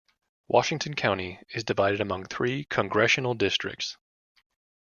[0.47, 3.97] Washington County is divided among three congressional districts.